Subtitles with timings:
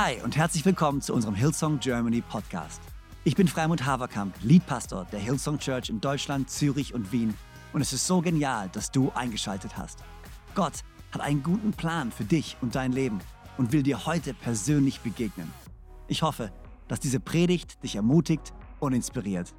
[0.00, 2.80] Hi und herzlich willkommen zu unserem Hillsong Germany Podcast.
[3.24, 7.34] Ich bin Freimund Haverkamp, Leadpastor der Hillsong Church in Deutschland, Zürich und Wien
[7.72, 10.04] und es ist so genial, dass du eingeschaltet hast.
[10.54, 13.18] Gott hat einen guten Plan für dich und dein Leben
[13.56, 15.52] und will dir heute persönlich begegnen.
[16.06, 16.52] Ich hoffe,
[16.86, 19.52] dass diese Predigt dich ermutigt und inspiriert.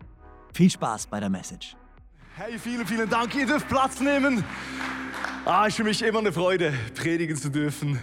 [0.53, 1.75] Viel Spaß bei der Message.
[2.37, 3.35] Hey, vielen, vielen Dank.
[3.35, 4.45] Ihr dürft Platz nehmen.
[5.45, 7.97] Ah, ist für mich immer eine Freude, predigen zu dürfen.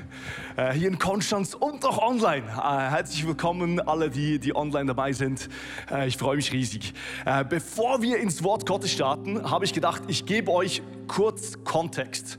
[0.56, 2.46] Äh, hier in Konstanz und auch online.
[2.46, 5.48] Äh, herzlich willkommen, alle, die, die online dabei sind.
[5.90, 6.94] Äh, ich freue mich riesig.
[7.26, 12.38] Äh, bevor wir ins Wort Gottes starten, habe ich gedacht, ich gebe euch kurz Kontext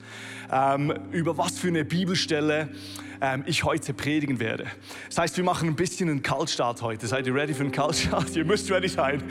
[1.12, 2.70] über was für eine Bibelstelle
[3.22, 4.66] ähm, ich heute predigen werde.
[5.08, 7.08] Das heißt, wir machen ein bisschen einen Kaltstart heute.
[7.08, 8.36] Seid ihr ready für einen Kaltstart?
[8.36, 9.24] ihr müsst ready sein.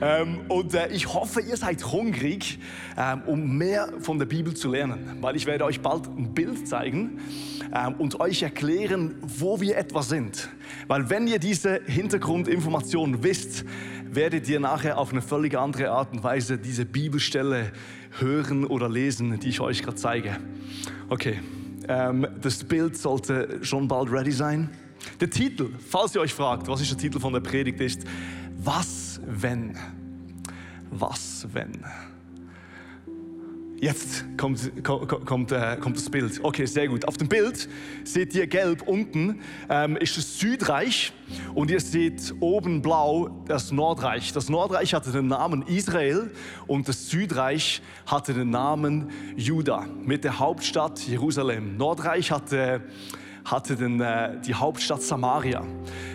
[0.00, 2.58] Ähm, und äh, ich hoffe, ihr seid hungrig,
[2.96, 6.66] ähm, um mehr von der Bibel zu lernen, weil ich werde euch bald ein Bild
[6.66, 7.20] zeigen
[7.74, 10.48] ähm, und euch erklären, wo wir etwa sind.
[10.88, 13.64] Weil wenn ihr diese Hintergrundinformationen wisst,
[14.12, 17.72] werdet ihr nachher auf eine völlig andere Art und Weise diese Bibelstelle
[18.18, 20.36] hören oder lesen, die ich euch gerade zeige.
[21.08, 21.40] Okay,
[21.88, 24.70] ähm, das Bild sollte schon bald ready sein.
[25.20, 28.04] Der Titel, falls ihr euch fragt, was ist der Titel von der Predigt, ist
[28.58, 29.76] Was wenn?
[30.90, 31.84] Was wenn?
[33.80, 36.38] Jetzt kommt, kommt, äh, kommt, das Bild.
[36.42, 37.08] Okay, sehr gut.
[37.08, 37.66] Auf dem Bild
[38.04, 41.14] seht ihr gelb unten ähm, ist das Südreich
[41.54, 44.34] und ihr seht oben blau das Nordreich.
[44.34, 46.30] Das Nordreich hatte den Namen Israel
[46.66, 51.78] und das Südreich hatte den Namen Juda mit der Hauptstadt Jerusalem.
[51.78, 52.82] Nordreich hatte
[53.44, 55.62] hatte denn, äh, die Hauptstadt Samaria.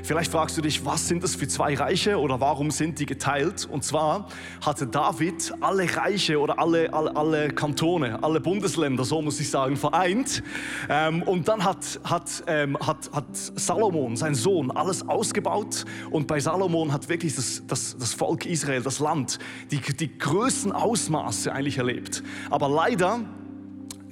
[0.04, 3.68] Vielleicht fragst du dich, was sind das für zwei Reiche oder warum sind die geteilt?
[3.70, 4.28] Und zwar
[4.66, 9.78] hatte David alle Reiche oder alle, alle, alle Kantone, alle Bundesländer, so muss ich sagen,
[9.78, 10.44] vereint.
[10.90, 15.86] Ähm, und dann hat, hat, ähm, hat, hat Salomon, sein Sohn, alles ausgebaut.
[16.12, 19.40] Und bei Salomon hat wirklich das, das, das Volk Israel, das Land,
[19.72, 22.24] die, die größten Ausmaße eigentlich erlebt.
[22.50, 23.22] Aber leider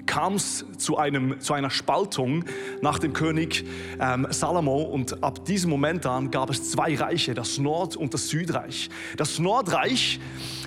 [0.05, 0.97] kam es zu,
[1.39, 2.45] zu einer Spaltung
[2.81, 3.65] nach dem König
[3.99, 8.29] ähm, Salomo und ab diesem Moment an gab es zwei Reiche, das Nord- und das
[8.29, 8.89] Südreich.
[9.17, 10.19] Das Nordreich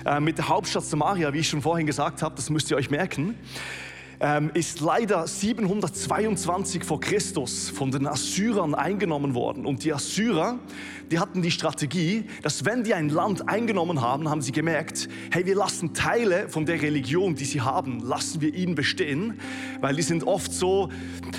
[0.05, 2.89] äh, mit der Hauptstadt Samaria, wie ich schon vorhin gesagt habe, das müsst ihr euch
[2.89, 3.35] merken,
[4.19, 9.65] ähm, ist leider 722 vor Christus von den Assyrern eingenommen worden.
[9.65, 10.57] Und die Assyrer,
[11.11, 15.45] die hatten die Strategie, dass wenn die ein Land eingenommen haben, haben sie gemerkt, hey,
[15.45, 19.39] wir lassen Teile von der Religion, die sie haben, lassen wir ihnen bestehen,
[19.79, 20.89] weil die sind oft so,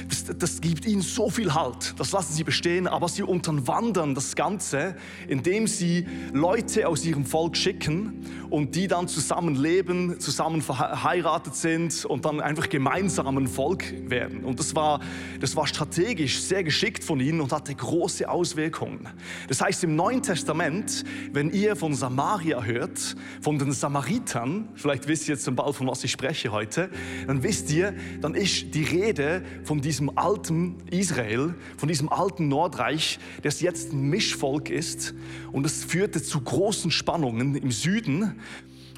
[0.09, 4.35] das, das gibt ihnen so viel Halt, das lassen sie bestehen, aber sie unterwandern das
[4.35, 4.97] Ganze,
[5.27, 12.05] indem sie Leute aus ihrem Volk schicken und die dann zusammen leben, zusammen verheiratet sind
[12.05, 14.45] und dann einfach gemeinsam ein Volk werden.
[14.45, 15.01] Und das war,
[15.41, 19.09] das war strategisch sehr geschickt von ihnen und hatte große Auswirkungen.
[19.49, 21.03] Das das heißt im Neuen Testament,
[21.33, 26.05] wenn ihr von Samaria hört, von den Samaritern, vielleicht wisst ihr jetzt bald, von was
[26.05, 26.91] ich spreche heute,
[27.27, 33.19] dann wisst ihr, dann ist die Rede von diesem alten Israel, von diesem alten Nordreich,
[33.43, 35.13] das jetzt ein Mischvolk ist.
[35.51, 38.37] Und es führte zu großen Spannungen im Süden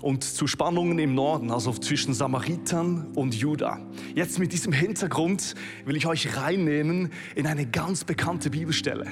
[0.01, 3.81] und zu Spannungen im Norden, also zwischen Samaritern und Juda.
[4.15, 9.07] Jetzt mit diesem Hintergrund will ich euch reinnehmen in eine ganz bekannte Bibelstelle.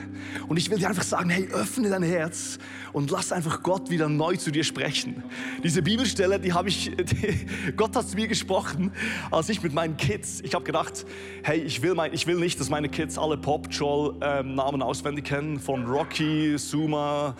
[0.48, 2.58] Und ich will dir einfach sagen, hey, öffne dein Herz
[2.92, 5.22] und lass einfach Gott wieder neu zu dir sprechen.
[5.62, 8.92] Diese Bibelstelle, die habe ich, die, Gott hat zu mir gesprochen,
[9.30, 11.04] als ich mit meinen Kids, ich habe gedacht,
[11.42, 15.58] hey, ich will, mein, ich will nicht, dass meine Kids alle Pop-Troll-Namen ähm, auswendig kennen,
[15.58, 17.36] von Rocky, Suma,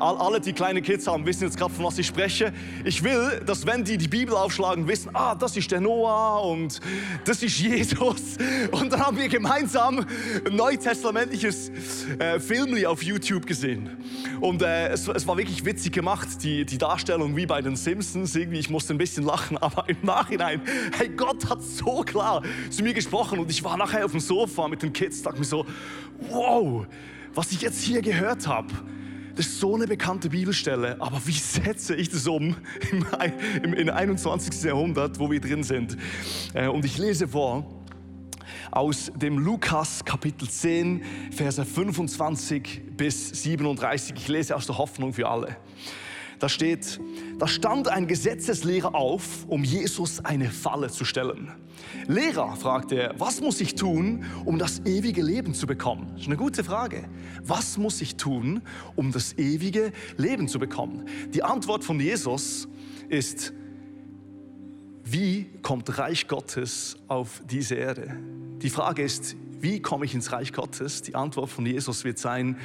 [0.00, 2.52] alle, die kleine Kids haben, wissen jetzt gerade, von was ich spreche.
[2.84, 6.80] Ich will, dass wenn die die Bibel aufschlagen, wissen, ah, das ist der Noah und
[7.24, 8.36] das ist Jesus.
[8.70, 10.04] Und dann haben wir gemeinsam
[10.44, 11.70] ein neutestamentliches
[12.18, 13.90] äh, Filmli auf YouTube gesehen.
[14.40, 18.34] Und äh, es, es, war wirklich witzig gemacht, die, die Darstellung wie bei den Simpsons.
[18.34, 20.62] Irgendwie, ich musste ein bisschen lachen, aber im Nachhinein,
[20.96, 23.38] hey, Gott hat so klar zu mir gesprochen.
[23.38, 25.66] Und ich war nachher auf dem Sofa mit den Kids, dachte mir so,
[26.30, 26.86] wow,
[27.34, 28.72] was ich jetzt hier gehört habe
[29.36, 32.56] das ist so eine bekannte Bibelstelle, aber wie setze ich das um
[32.92, 33.06] im,
[33.62, 34.62] im, im 21.
[34.62, 35.96] Jahrhundert, wo wir drin sind?
[36.54, 37.66] Äh, und ich lese vor
[38.70, 41.02] aus dem Lukas Kapitel 10,
[41.32, 44.16] Verse 25 bis 37.
[44.16, 45.56] Ich lese aus der Hoffnung für alle.
[46.44, 47.00] Da steht,
[47.38, 51.50] da stand ein Gesetzeslehrer auf, um Jesus eine Falle zu stellen.
[52.06, 56.08] Lehrer, fragte er, was muss ich tun, um das ewige Leben zu bekommen?
[56.12, 57.08] Das ist eine gute Frage.
[57.42, 58.60] Was muss ich tun,
[58.94, 61.08] um das ewige Leben zu bekommen?
[61.32, 62.68] Die Antwort von Jesus
[63.08, 63.54] ist,
[65.02, 68.18] wie kommt Reich Gottes auf diese Erde?
[68.60, 71.00] Die Frage ist, wie komme ich ins Reich Gottes?
[71.00, 72.58] Die Antwort von Jesus wird sein,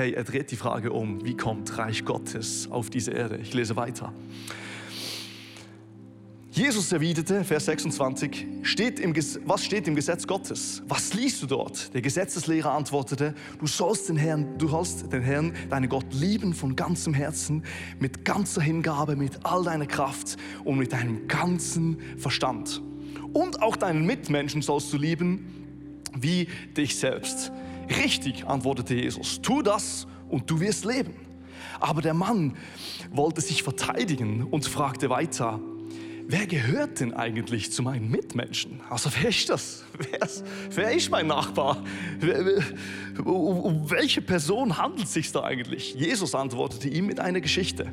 [0.00, 3.36] hey, er dreht die Frage um, wie kommt Reich Gottes auf diese Erde?
[3.36, 4.14] Ich lese weiter.
[6.52, 9.14] Jesus erwiderte, Vers 26, steht im,
[9.44, 10.82] was steht im Gesetz Gottes?
[10.88, 11.92] Was liest du dort?
[11.92, 16.76] Der Gesetzeslehrer antwortete, du sollst den Herrn, du sollst den Herrn, deinen Gott lieben von
[16.76, 17.62] ganzem Herzen,
[17.98, 22.80] mit ganzer Hingabe, mit all deiner Kraft und mit deinem ganzen Verstand.
[23.34, 25.44] Und auch deinen Mitmenschen sollst du lieben
[26.16, 27.52] wie dich selbst.
[27.98, 31.14] Richtig, antwortete Jesus, tu das und du wirst leben.
[31.80, 32.56] Aber der Mann
[33.10, 35.58] wollte sich verteidigen und fragte weiter,
[36.30, 38.80] wer gehört denn eigentlich zu meinen Mitmenschen?
[38.88, 39.84] Also wer ist das?
[39.98, 41.82] Wer ist, wer ist mein Nachbar?
[43.24, 45.94] Um, welche Person handelt es sich da eigentlich?
[45.94, 47.92] Jesus antwortete ihm mit einer Geschichte.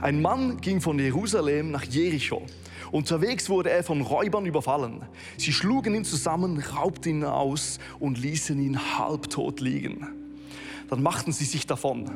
[0.00, 2.42] Ein Mann ging von Jerusalem nach Jericho.
[2.90, 5.02] Unterwegs wurde er von Räubern überfallen.
[5.36, 10.29] Sie schlugen ihn zusammen, raubten ihn aus und ließen ihn halbtot liegen.
[10.90, 12.10] Dann machten sie sich davon.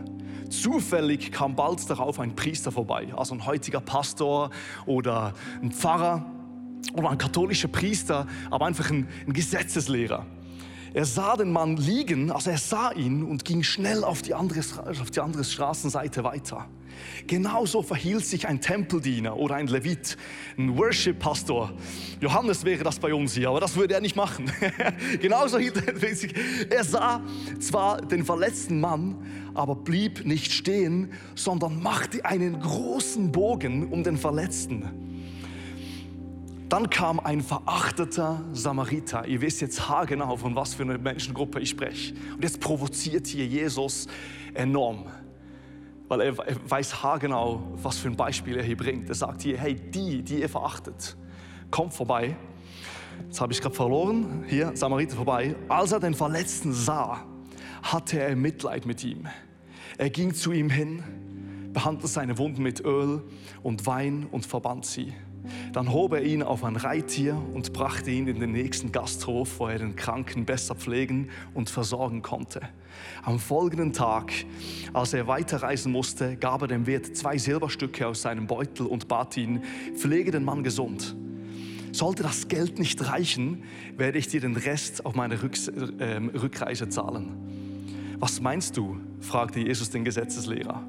[0.50, 4.50] Zufällig kam bald darauf ein Priester vorbei, also ein heutiger Pastor
[4.84, 5.32] oder
[5.62, 6.26] ein Pfarrer
[6.92, 10.26] oder ein katholischer Priester, aber einfach ein, ein Gesetzeslehrer.
[10.92, 14.60] Er sah den Mann liegen, also er sah ihn und ging schnell auf die andere,
[15.00, 16.68] auf die andere Straßenseite weiter.
[17.26, 20.16] Genauso verhielt sich ein Tempeldiener oder ein Levit,
[20.58, 21.72] ein Worship-Pastor.
[22.20, 24.50] Johannes wäre das bei uns hier, aber das würde er nicht machen.
[25.20, 26.34] Genauso hielt er sich.
[26.70, 27.22] Er sah
[27.60, 29.16] zwar den verletzten Mann,
[29.54, 35.04] aber blieb nicht stehen, sondern machte einen großen Bogen um den Verletzten.
[36.68, 39.26] Dann kam ein verachteter Samariter.
[39.26, 42.14] Ihr wisst jetzt haargenau, von was für einer Menschengruppe ich spreche.
[42.34, 44.08] Und jetzt provoziert hier Jesus
[44.54, 45.04] enorm,
[46.08, 49.08] weil er weiß haargenau, was für ein Beispiel er hier bringt.
[49.08, 51.16] Er sagt hier, hey, die, die ihr verachtet,
[51.70, 52.36] kommt vorbei.
[53.26, 54.44] Jetzt habe ich gerade verloren.
[54.46, 55.54] Hier, Samariter vorbei.
[55.68, 57.24] Als er den Verletzten sah,
[57.82, 59.26] hatte er Mitleid mit ihm.
[59.98, 61.02] Er ging zu ihm hin,
[61.72, 63.22] behandelte seine Wunden mit Öl
[63.62, 65.14] und Wein und verband sie.
[65.72, 69.66] Dann hob er ihn auf ein Reittier und brachte ihn in den nächsten Gasthof, wo
[69.68, 72.60] er den Kranken besser pflegen und versorgen konnte.
[73.22, 74.32] Am folgenden Tag,
[74.92, 79.36] als er weiterreisen musste, gab er dem Wirt zwei Silberstücke aus seinem Beutel und bat
[79.36, 79.62] ihn,
[79.96, 81.16] pflege den Mann gesund.
[81.92, 83.62] Sollte das Geld nicht reichen,
[83.96, 88.16] werde ich dir den Rest auf meine Rücks äh, Rückreise zahlen.
[88.18, 88.98] Was meinst du?
[89.20, 90.82] fragte Jesus den Gesetzeslehrer.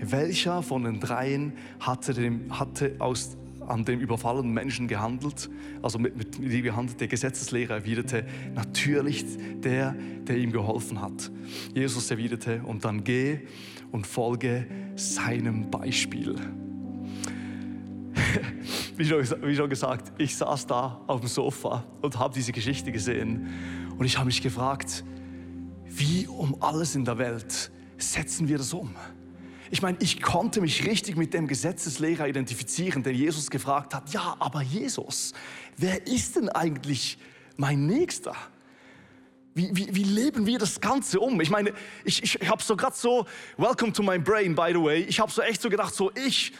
[0.00, 3.36] Welcher von den dreien hatte, dem, hatte aus
[3.68, 5.50] an dem überfallenen Menschen gehandelt,
[5.82, 7.00] also mit, mit, mit ihm gehandelt.
[7.00, 9.24] Der Gesetzeslehrer erwiderte, natürlich
[9.60, 11.30] der, der ihm geholfen hat.
[11.74, 13.40] Jesus erwiderte, und dann geh
[13.92, 14.66] und folge
[14.96, 16.34] seinem Beispiel.
[18.96, 22.92] wie, schon, wie schon gesagt, ich saß da auf dem Sofa und habe diese Geschichte
[22.92, 23.48] gesehen
[23.96, 25.04] und ich habe mich gefragt,
[25.84, 28.90] wie um alles in der Welt setzen wir das um?
[29.70, 34.36] Ich meine, ich konnte mich richtig mit dem Gesetzeslehrer identifizieren, der Jesus gefragt hat, ja,
[34.38, 35.32] aber Jesus,
[35.76, 37.18] wer ist denn eigentlich
[37.56, 38.34] mein Nächster?
[39.54, 41.40] Wie, wie, wie leben wir das Ganze um?
[41.40, 41.72] Ich meine,
[42.04, 43.26] ich, ich, ich habe so gerade so,
[43.56, 46.52] welcome to my brain, by the way, ich habe so echt so gedacht, so ich,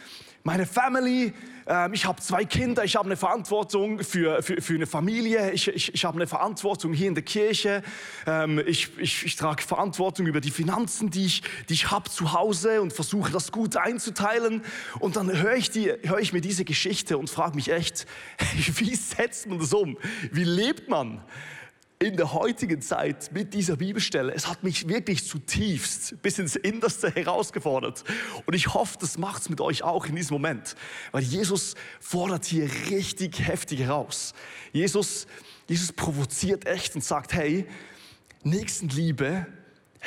[0.43, 1.33] meine Family,
[1.67, 5.67] ähm, ich habe zwei Kinder, ich habe eine Verantwortung für, für, für eine Familie, ich,
[5.67, 7.83] ich, ich habe eine Verantwortung hier in der Kirche,
[8.25, 12.33] ähm, ich, ich, ich trage Verantwortung über die Finanzen, die ich, die ich habe zu
[12.33, 14.63] Hause und versuche das gut einzuteilen.
[14.99, 15.71] Und dann höre ich,
[16.03, 18.07] hör ich mir diese Geschichte und frage mich echt,
[18.75, 19.97] wie setzt man das um?
[20.31, 21.21] Wie lebt man?
[22.01, 27.11] In der heutigen Zeit mit dieser Bibelstelle, es hat mich wirklich zutiefst bis ins Innerste
[27.11, 28.05] herausgefordert.
[28.45, 30.77] Und ich hoffe, das macht es mit euch auch in diesem Moment.
[31.11, 34.33] Weil Jesus fordert hier richtig heftig heraus.
[34.71, 35.27] Jesus,
[35.67, 37.67] Jesus provoziert echt und sagt, hey,
[38.43, 39.45] Nächstenliebe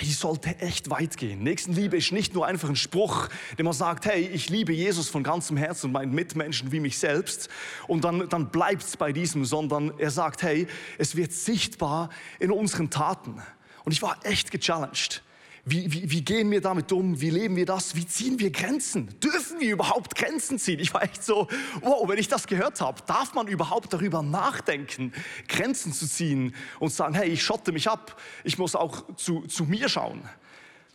[0.01, 1.43] Die sollte echt weit gehen.
[1.43, 5.23] Nächstenliebe ist nicht nur einfach ein Spruch, den man sagt, hey, ich liebe Jesus von
[5.23, 7.51] ganzem Herzen und meinen Mitmenschen wie mich selbst.
[7.89, 12.09] Und dann, dann bleibt es bei diesem, sondern er sagt, hey, es wird sichtbar
[12.39, 13.43] in unseren Taten.
[13.85, 15.23] Und ich war echt gechallenged.
[15.65, 17.21] Wie, wie, wie, gehen wir damit um?
[17.21, 17.95] Wie leben wir das?
[17.95, 19.09] Wie ziehen wir Grenzen?
[19.21, 20.81] Dürfen wir überhaupt Grenzen ziehen?
[20.81, 21.47] Ich war echt so,
[21.83, 25.13] wow, wenn ich das gehört habe, darf man überhaupt darüber nachdenken,
[25.47, 29.65] Grenzen zu ziehen und sagen, hey, ich schotte mich ab, ich muss auch zu, zu
[29.65, 30.29] mir schauen.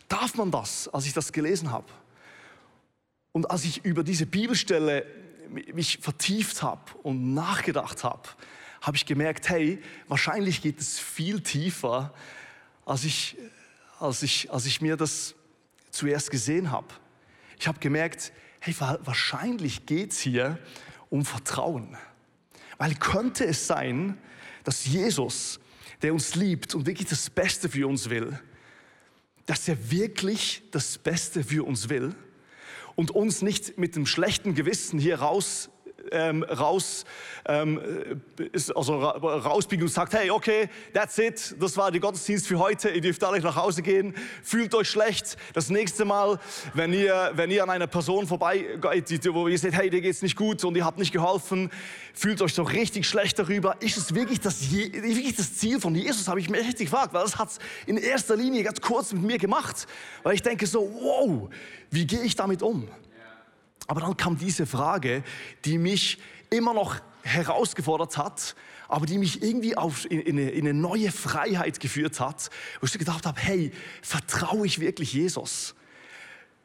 [0.06, 1.86] Darf man das, als ich das gelesen habe?
[3.32, 5.06] Und als ich über diese Bibelstelle
[5.72, 8.28] mich vertieft habe und nachgedacht habe,
[8.82, 12.12] habe ich gemerkt, hey, wahrscheinlich geht es viel tiefer,
[12.84, 13.36] als ich
[13.98, 15.34] als ich, als ich mir das
[15.90, 16.88] zuerst gesehen habe.
[17.58, 20.58] Ich habe gemerkt, hey, wahrscheinlich geht es hier
[21.10, 21.96] um Vertrauen.
[22.76, 24.18] Weil könnte es sein,
[24.64, 25.60] dass Jesus
[26.02, 28.38] der uns liebt und wirklich das Beste für uns will,
[29.46, 32.14] dass er wirklich das Beste für uns will
[32.94, 35.70] und uns nicht mit dem schlechten Gewissen hier raus
[36.12, 37.04] ähm, raus,
[37.46, 37.80] ähm,
[38.74, 43.00] also rausbiegen und sagt, hey, okay, that's it, das war der Gottesdienst für heute, ihr
[43.00, 45.36] dürft alle nach Hause gehen, fühlt euch schlecht.
[45.54, 46.38] Das nächste Mal,
[46.74, 50.36] wenn ihr, wenn ihr an einer Person vorbeigeht, wo ihr seht, hey, dir geht's nicht
[50.36, 51.70] gut und ihr habt nicht geholfen,
[52.14, 53.76] fühlt euch so richtig schlecht darüber.
[53.80, 57.22] Ist es wirklich das, wirklich das Ziel von Jesus, habe ich mir richtig gefragt, weil
[57.22, 59.86] das hat es in erster Linie ganz kurz mit mir gemacht,
[60.22, 61.48] weil ich denke so, wow,
[61.90, 62.88] wie gehe ich damit um?
[63.88, 65.24] Aber dann kam diese Frage,
[65.64, 66.18] die mich
[66.50, 68.54] immer noch herausgefordert hat,
[68.86, 72.86] aber die mich irgendwie auf, in, in, eine, in eine neue Freiheit geführt hat, wo
[72.86, 75.74] ich gedacht habe, hey, vertraue ich wirklich Jesus?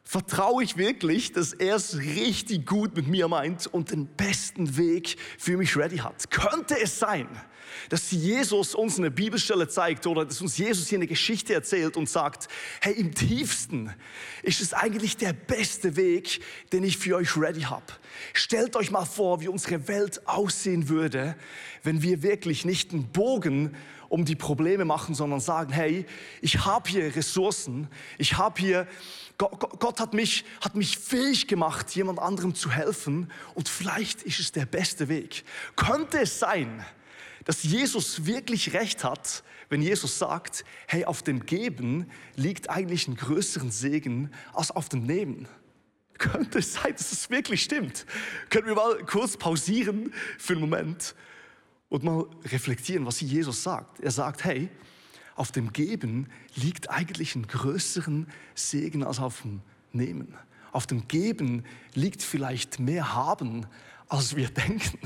[0.06, 5.16] Vertraue ich wirklich, dass er es richtig gut mit mir meint und den besten Weg
[5.38, 6.30] für mich ready hat?
[6.30, 7.28] Könnte es sein,
[7.90, 12.10] dass Jesus uns eine Bibelstelle zeigt oder dass uns Jesus hier eine Geschichte erzählt und
[12.10, 12.50] sagt,
[12.82, 13.94] hey, im tiefsten
[14.44, 16.42] ist es eigentlich der beste Weg,
[16.74, 17.86] den ich für euch ready habe.
[18.34, 21.36] Stellt euch mal vor, wie unsere Welt aussehen würde,
[21.82, 23.76] wenn wir wirklich nicht einen Bogen
[24.10, 26.06] um die Probleme machen, sondern sagen, hey,
[26.42, 28.88] ich habe hier Ressourcen, ich habe hier,
[29.38, 34.52] Gott, hat, mich, hat mich fähig gemacht, jemand anderem zu helfen und vielleicht ist es
[34.52, 35.44] der beste Weg.
[35.76, 36.86] Könnte es sein,
[37.46, 43.16] dass Jesus wirklich recht hat, wenn Jesus sagt, hey, auf dem Geben liegt eigentlich ein
[43.16, 45.48] größeren Segen als auf dem Nehmen.
[46.20, 48.06] Könnte es sein, dass es wirklich stimmt?
[48.50, 51.16] Können wir mal kurz pausieren für einen Moment
[51.90, 54.00] und mal reflektieren, was Jesus sagt.
[54.00, 54.70] Er sagt, hey,
[55.36, 59.62] auf dem Geben liegt eigentlich ein größeren Segen als auf dem
[59.92, 60.36] Nehmen.
[60.72, 63.66] Auf dem Geben liegt vielleicht mehr Haben,
[64.10, 65.00] als wir denken.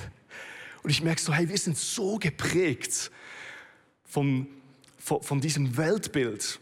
[0.84, 3.12] Und ich merke so, hey, wir sind so geprägt
[4.06, 4.48] von,
[4.98, 6.60] von, von diesem Weltbild,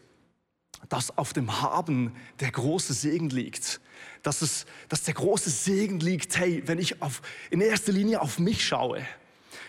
[0.89, 3.81] dass auf dem Haben der große Segen liegt.
[4.21, 8.39] Dass, es, dass der große Segen liegt, hey, wenn ich auf, in erster Linie auf
[8.39, 9.05] mich schaue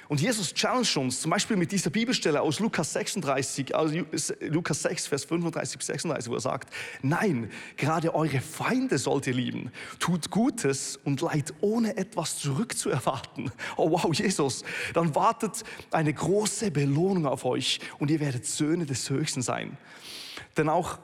[0.09, 4.05] und Jesus challenge uns, zum Beispiel mit dieser Bibelstelle aus Lukas 36, also
[4.41, 6.73] Lukas 6, Vers 35 bis 36, wo er sagt,
[7.03, 9.73] nein, gerade eure Feinde sollt ihr lieben.
[9.99, 13.51] Tut Gutes und leid ohne etwas zurückzuerwarten.
[13.77, 19.11] Oh wow, Jesus, dann wartet eine große Belohnung auf euch und ihr werdet Söhne des
[19.11, 19.77] Höchsten sein.
[20.57, 20.99] Denn auch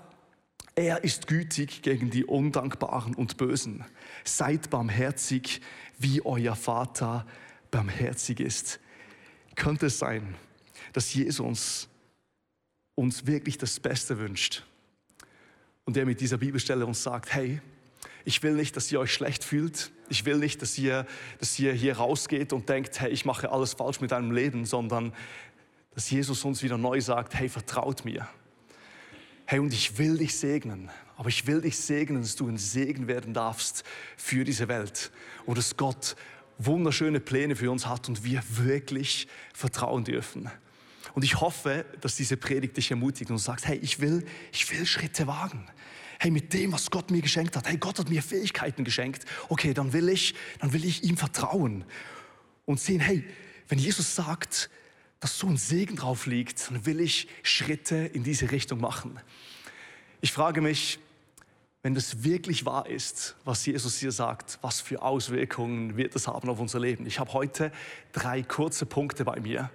[0.74, 3.84] er ist gütig gegen die Undankbaren und Bösen.
[4.24, 5.60] Seid barmherzig,
[5.98, 7.26] wie euer Vater
[7.70, 8.80] barmherzig ist
[9.56, 10.34] könnte es sein,
[10.92, 11.88] dass Jesus
[12.94, 14.64] uns wirklich das Beste wünscht
[15.84, 17.60] und der mit dieser Bibelstelle uns sagt, hey,
[18.24, 19.90] ich will nicht, dass ihr euch schlecht fühlt.
[20.08, 21.06] Ich will nicht, dass ihr,
[21.38, 25.12] dass ihr hier rausgeht und denkt, hey, ich mache alles falsch mit deinem Leben, sondern
[25.94, 28.28] dass Jesus uns wieder neu sagt, hey, vertraut mir.
[29.44, 33.08] Hey, und ich will dich segnen, aber ich will dich segnen, dass du ein Segen
[33.08, 33.82] werden darfst
[34.16, 35.10] für diese Welt
[35.44, 36.16] und dass Gott
[36.66, 40.50] wunderschöne Pläne für uns hat und wir wirklich vertrauen dürfen.
[41.14, 44.86] Und ich hoffe, dass diese Predigt dich ermutigt und sagt, hey, ich will, ich will
[44.86, 45.66] Schritte wagen.
[46.18, 49.24] Hey, mit dem, was Gott mir geschenkt hat, hey, Gott hat mir Fähigkeiten geschenkt.
[49.48, 51.84] Okay, dann will ich, dann will ich ihm vertrauen
[52.64, 53.24] und sehen, hey,
[53.68, 54.70] wenn Jesus sagt,
[55.20, 59.20] dass so ein Segen drauf liegt, dann will ich Schritte in diese Richtung machen.
[60.20, 60.98] Ich frage mich,
[61.82, 66.48] wenn das wirklich wahr ist, was Jesus hier sagt, was für Auswirkungen wird es haben
[66.48, 67.06] auf unser Leben?
[67.06, 67.72] Ich habe heute
[68.12, 69.68] drei kurze Punkte bei mir,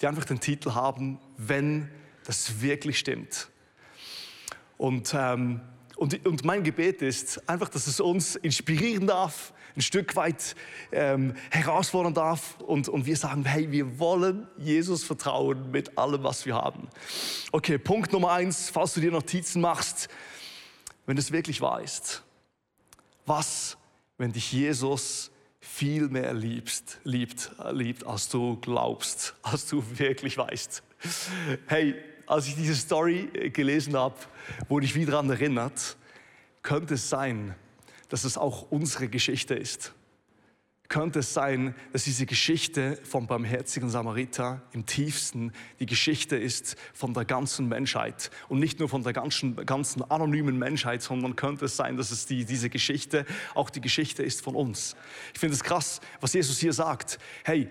[0.00, 1.90] die einfach den Titel haben, wenn
[2.24, 3.48] das wirklich stimmt.
[4.78, 5.60] Und, ähm,
[5.96, 10.54] und, und mein Gebet ist einfach, dass es uns inspirieren darf, ein Stück weit
[10.92, 16.46] ähm, herausfordern darf und, und wir sagen, hey, wir wollen Jesus vertrauen mit allem, was
[16.46, 16.88] wir haben.
[17.52, 20.08] Okay, Punkt Nummer eins, falls du dir Notizen machst,
[21.06, 22.22] wenn es wirklich wahr ist?
[23.26, 23.76] Was,
[24.18, 25.30] wenn dich Jesus
[25.60, 30.82] viel mehr liebst, liebt, liebt, als du glaubst, als du wirklich weißt?
[31.66, 31.94] Hey,
[32.26, 34.16] als ich diese Story gelesen habe,
[34.68, 35.96] wurde ich wieder daran erinnert,
[36.62, 37.54] könnte es sein,
[38.08, 39.92] dass es auch unsere Geschichte ist
[40.88, 47.14] könnte es sein, dass diese Geschichte vom barmherzigen Samariter im tiefsten die Geschichte ist von
[47.14, 51.76] der ganzen Menschheit und nicht nur von der ganzen, ganzen anonymen Menschheit, sondern könnte es
[51.76, 53.24] sein, dass es die, diese Geschichte
[53.54, 54.94] auch die Geschichte ist von uns.
[55.32, 57.18] Ich finde es krass, was Jesus hier sagt.
[57.44, 57.68] Hey,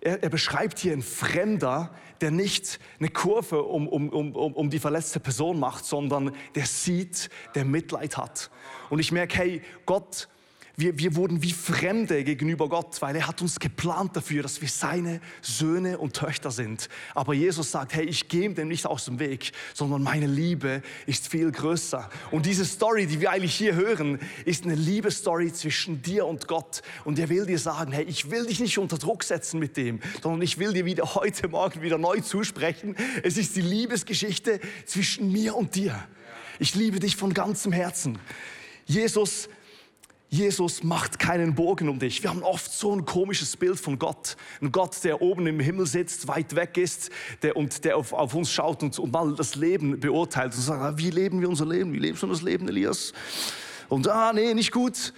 [0.00, 4.80] er, er, beschreibt hier einen Fremder, der nicht eine Kurve um, um, um, um die
[4.80, 8.50] verletzte Person macht, sondern der sieht, der Mitleid hat.
[8.90, 10.28] Und ich merke, hey, Gott
[10.76, 14.68] wir, wir wurden wie Fremde gegenüber Gott, weil er hat uns geplant dafür, dass wir
[14.68, 16.88] seine Söhne und Töchter sind.
[17.14, 21.28] Aber Jesus sagt, hey, ich gehe dem nicht aus dem Weg, sondern meine Liebe ist
[21.28, 22.08] viel größer.
[22.30, 26.82] Und diese Story, die wir eigentlich hier hören, ist eine Liebesstory zwischen dir und Gott.
[27.04, 30.00] Und er will dir sagen, hey, ich will dich nicht unter Druck setzen mit dem,
[30.22, 32.96] sondern ich will dir wieder heute Morgen wieder neu zusprechen.
[33.22, 36.02] Es ist die Liebesgeschichte zwischen mir und dir.
[36.58, 38.18] Ich liebe dich von ganzem Herzen.
[38.86, 39.48] Jesus
[40.32, 42.22] Jesus macht keinen Bogen um dich.
[42.22, 44.38] Wir haben oft so ein komisches Bild von Gott.
[44.62, 47.10] Ein Gott, der oben im Himmel sitzt, weit weg ist
[47.42, 50.80] der, und der auf, auf uns schaut und, und, mal das Leben beurteilt und sagt,
[50.80, 51.92] ah, wie leben wir unser Leben?
[51.92, 53.12] Wie lebst du das Leben, Elias?
[53.90, 55.12] Und ah, nee, nicht gut.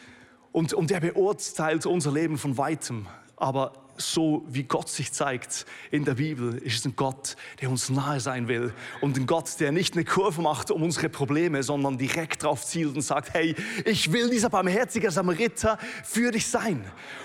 [0.50, 3.06] Und, und der beurteilt unser Leben von weitem.
[3.37, 7.89] Aber so wie Gott sich zeigt in der Bibel, ist es ein Gott, der uns
[7.91, 11.99] nahe sein will und ein Gott, der nicht eine Kurve macht um unsere Probleme, sondern
[11.99, 16.85] direkt drauf zielt und sagt, hey, ich will dieser barmherzige Samariter für dich sein.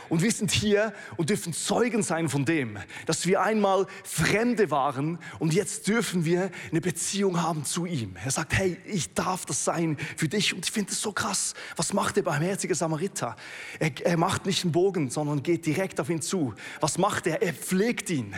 [0.10, 5.20] Und wir sind hier und dürfen Zeugen sein von dem, dass wir einmal Fremde waren
[5.38, 8.16] und jetzt dürfen wir eine Beziehung haben zu ihm.
[8.24, 10.54] Er sagt, hey, ich darf das sein für dich.
[10.54, 11.54] Und ich finde es so krass.
[11.76, 13.36] Was macht der barmherzige Samariter?
[13.80, 16.56] Er, er macht nicht einen Bogen, sondern geht direkt auf ihn zu.
[16.80, 17.42] Was macht er?
[17.42, 18.36] Er pflegt ihn.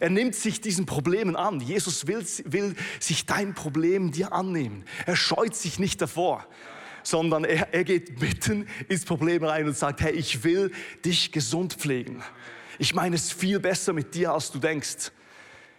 [0.00, 1.60] Er nimmt sich diesen Problemen an.
[1.60, 4.84] Jesus will, will sich dein Problem dir annehmen.
[5.06, 6.46] Er scheut sich nicht davor
[7.04, 10.70] sondern er, er geht mitten ins Problem rein und sagt, hey, ich will
[11.04, 12.22] dich gesund pflegen.
[12.78, 15.10] Ich meine es viel besser mit dir, als du denkst.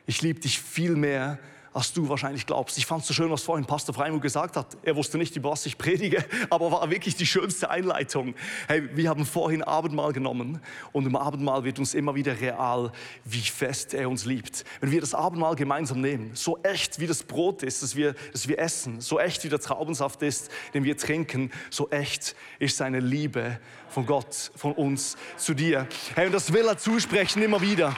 [0.06, 1.40] Ich liebe dich viel mehr,
[1.74, 2.78] als du wahrscheinlich glaubst.
[2.78, 4.78] Ich fand es so schön, was vorhin Pastor Freimuth gesagt hat.
[4.84, 8.36] Er wusste nicht, über was ich predige, aber war wirklich die schönste Einleitung.
[8.68, 10.62] Hey, wir haben vorhin Abendmahl genommen
[10.92, 12.92] und im Abendmahl wird uns immer wieder real,
[13.26, 14.64] wie fest er uns liebt.
[14.82, 18.48] Wenn wir das Abendmahl gemeinsam nehmen, so echt wie das Brot ist, das wir, das
[18.48, 23.00] wir essen, so echt wie der Traubensaft ist, den wir trinken, so echt ist seine
[23.00, 25.88] Liebe von Gott, von uns zu dir.
[26.16, 27.96] Hey, und das will er zusprechen immer wieder.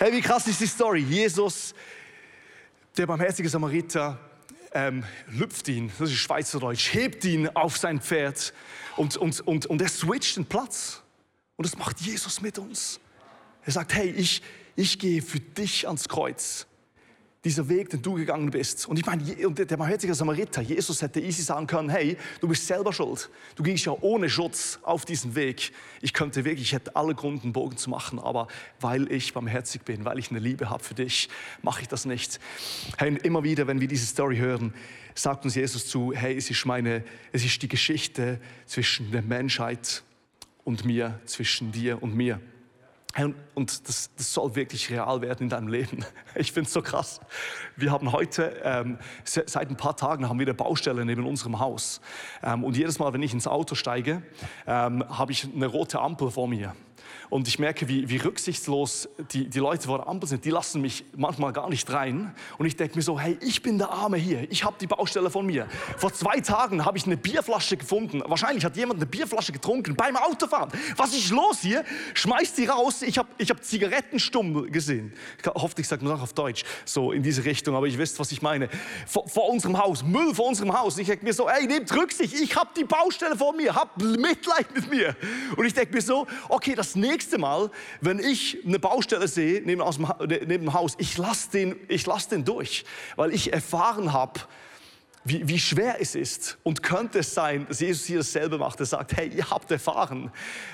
[0.00, 1.00] Hey, wie krass ist die Story?
[1.00, 1.74] Jesus,
[2.96, 4.16] der barmherzige Samariter,
[4.70, 8.54] ähm, lüpft ihn, das ist Schweizerdeutsch, hebt ihn auf sein Pferd
[8.96, 11.02] und, und, und, und er switcht den Platz.
[11.56, 13.00] Und das macht Jesus mit uns.
[13.64, 14.40] Er sagt, hey, ich,
[14.76, 16.68] ich gehe für dich ans Kreuz
[17.44, 18.86] dieser Weg, den du gegangen bist.
[18.88, 22.92] Und ich meine, der barmherzige Samariter, Jesus hätte easy sagen können, hey, du bist selber
[22.92, 23.30] schuld.
[23.54, 25.72] Du gingst ja ohne Schutz auf diesen Weg.
[26.00, 28.48] Ich könnte wirklich, ich hätte alle Gründe, einen Bogen zu machen, aber
[28.80, 31.28] weil ich barmherzig bin, weil ich eine Liebe habe für dich,
[31.62, 32.40] mache ich das nicht.
[32.96, 34.74] Hey, immer wieder, wenn wir diese Story hören,
[35.14, 40.02] sagt uns Jesus zu, hey, es ist meine, es ist die Geschichte zwischen der Menschheit
[40.64, 42.40] und mir, zwischen dir und mir.
[43.54, 46.04] Und das, das, soll wirklich real werden in deinem Leben.
[46.34, 47.20] Ich finde es so krass.
[47.74, 52.00] Wir haben heute, ähm, seit ein paar Tagen haben wir eine Baustelle neben unserem Haus.
[52.44, 54.22] Ähm, und jedes Mal, wenn ich ins Auto steige,
[54.66, 56.76] ähm, habe ich eine rote Ampel vor mir.
[57.30, 60.44] Und ich merke, wie, wie rücksichtslos die, die Leute vor der Ampel sind.
[60.44, 62.34] Die lassen mich manchmal gar nicht rein.
[62.58, 64.50] Und ich denke mir so, hey, ich bin der Arme hier.
[64.50, 65.66] Ich habe die Baustelle von mir.
[65.96, 68.22] Vor zwei Tagen habe ich eine Bierflasche gefunden.
[68.26, 70.70] Wahrscheinlich hat jemand eine Bierflasche getrunken beim Autofahren.
[70.96, 71.84] Was ist los hier?
[72.14, 73.02] Schmeißt die raus.
[73.02, 75.12] Ich habe ich hab Zigarettenstummel gesehen.
[75.38, 76.64] Ich hoffe, ich sage nur auf Deutsch.
[76.84, 77.74] So in diese Richtung.
[77.74, 78.68] Aber ich wisst, was ich meine.
[79.06, 80.02] Vor, vor unserem Haus.
[80.02, 80.98] Müll vor unserem Haus.
[80.98, 82.34] Ich denke mir so, hey, nehmt Rücksicht.
[82.34, 83.74] Ich habe die Baustelle vor mir.
[83.74, 85.16] Habt Mitleid mit mir.
[85.56, 89.80] Und ich denke mir so, okay, das nächste Mal, wenn ich eine Baustelle sehe neben,
[89.80, 92.84] aus dem, neben dem Haus, ich lasse den, lass den durch,
[93.16, 94.40] weil ich erfahren habe,
[95.24, 96.58] wie, wie, schwer es ist.
[96.62, 98.80] Und könnte es sein, dass Jesus hier dasselbe macht.
[98.80, 100.30] Er sagt, hey, ihr habt erfahren,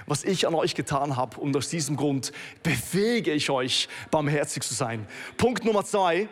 [0.07, 1.41] was ich an euch getan habe.
[1.41, 2.33] Und aus diesem Grund
[2.63, 5.07] befähige ich euch, barmherzig zu sein.
[5.37, 6.29] Punkt Nummer zwei.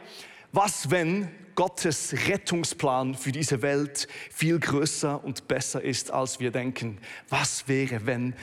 [0.52, 6.98] Was, wenn Gottes Rettungsplan für diese Welt viel größer und besser ist, als wir denken?
[7.28, 8.34] Was wäre, wenn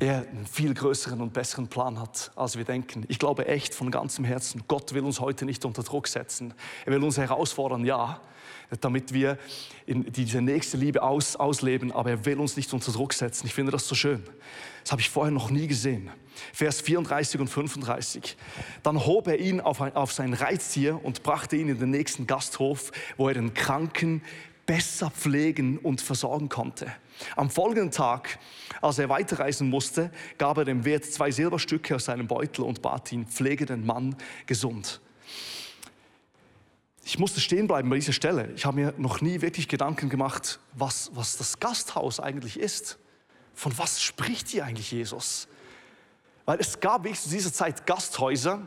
[0.00, 3.04] er einen viel größeren und besseren Plan hat, als wir denken.
[3.08, 6.54] Ich glaube echt von ganzem Herzen, Gott will uns heute nicht unter Druck setzen.
[6.86, 8.20] Er will uns herausfordern, ja,
[8.80, 9.38] damit wir
[9.86, 13.46] diese nächste Liebe aus, ausleben, aber er will uns nicht unter Druck setzen.
[13.46, 14.22] Ich finde das so schön.
[14.82, 16.10] Das habe ich vorher noch nie gesehen.
[16.52, 18.36] Vers 34 und 35.
[18.82, 22.26] Dann hob er ihn auf, ein, auf sein Reittier und brachte ihn in den nächsten
[22.26, 24.22] Gasthof, wo er den Kranken
[24.70, 26.92] besser pflegen und versorgen konnte.
[27.34, 28.38] Am folgenden Tag,
[28.80, 33.10] als er weiterreisen musste, gab er dem Wirt zwei Silberstücke aus seinem Beutel und bat
[33.10, 34.14] ihn, pflege den Mann
[34.46, 35.00] gesund.
[37.02, 38.52] Ich musste stehen bleiben bei dieser Stelle.
[38.54, 42.96] Ich habe mir noch nie wirklich Gedanken gemacht, was, was das Gasthaus eigentlich ist.
[43.54, 45.48] Von was spricht hier eigentlich Jesus?
[46.44, 48.62] Weil es gab zu dieser Zeit Gasthäuser,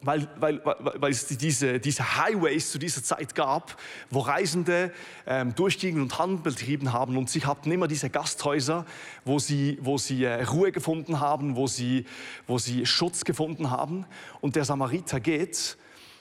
[0.00, 3.76] weil, weil, weil es diese, diese Highways zu dieser Zeit gab,
[4.10, 4.92] wo Reisende
[5.26, 8.86] ähm, durchgingen und Handel betrieben haben und sie hatten immer diese Gasthäuser,
[9.24, 12.04] wo sie, wo sie äh, Ruhe gefunden haben, wo sie,
[12.46, 14.06] wo sie Schutz gefunden haben.
[14.40, 15.76] Und der Samariter geht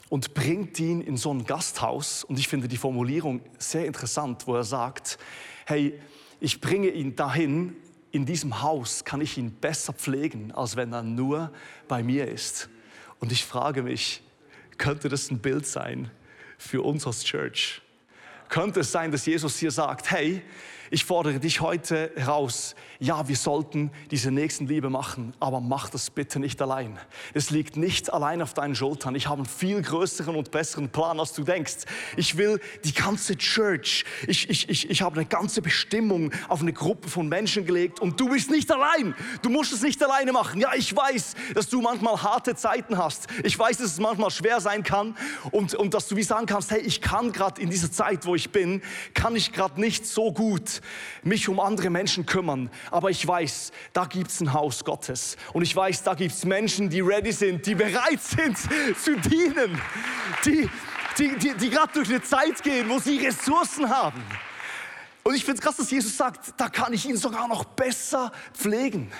[0.09, 2.23] und bringt ihn in so ein Gasthaus.
[2.23, 5.19] Und ich finde die Formulierung sehr interessant, wo er sagt,
[5.67, 5.99] hey,
[6.39, 7.75] ich bringe ihn dahin,
[8.09, 11.51] in diesem Haus kann ich ihn besser pflegen, als wenn er nur
[11.87, 12.69] bei mir ist.
[13.19, 14.21] Und ich frage mich,
[14.77, 16.11] könnte das ein Bild sein
[16.57, 17.81] für uns als Church?
[18.49, 20.41] Könnte es sein, dass Jesus hier sagt, hey,
[20.89, 26.39] ich fordere dich heute heraus, ja, wir sollten diese Nächstenliebe machen, aber mach das bitte
[26.39, 26.97] nicht allein.
[27.33, 29.15] Es liegt nicht allein auf deinen Schultern.
[29.15, 31.85] Ich habe einen viel größeren und besseren Plan, als du denkst.
[32.15, 36.73] Ich will die ganze Church, ich, ich, ich, ich habe eine ganze Bestimmung auf eine
[36.73, 39.13] Gruppe von Menschen gelegt und du bist nicht allein.
[39.41, 40.61] Du musst es nicht alleine machen.
[40.61, 43.27] Ja, ich weiß, dass du manchmal harte Zeiten hast.
[43.43, 45.15] Ich weiß, dass es manchmal schwer sein kann
[45.51, 48.35] und, und dass du wie sagen kannst, hey, ich kann gerade in dieser Zeit, wo
[48.35, 48.81] ich bin,
[49.13, 50.76] kann ich gerade nicht so gut
[51.23, 52.69] mich um andere Menschen kümmern.
[52.91, 55.37] Aber ich weiß, da gibt es ein Haus Gottes.
[55.53, 58.57] Und ich weiß, da gibt es Menschen, die ready sind, die bereit sind
[59.03, 59.79] zu dienen,
[60.45, 60.69] die,
[61.17, 64.23] die, die, die gerade durch eine Zeit gehen, wo sie Ressourcen haben.
[65.27, 68.31] Und ich finde es krass, dass Jesus sagt, da kann ich ihn sogar noch besser
[68.53, 69.11] pflegen.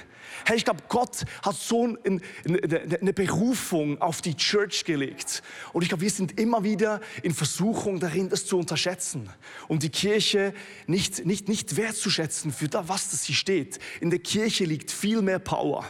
[0.46, 5.44] Hey, ich glaube, Gott hat so eine Berufung auf die Church gelegt.
[5.74, 9.30] Und ich glaube, wir sind immer wieder in Versuchung darin, das zu unterschätzen.
[9.68, 10.54] Um die Kirche
[10.86, 13.78] nicht, nicht, nicht wertzuschätzen für das, was sie steht.
[14.00, 15.86] In der Kirche liegt viel mehr Power.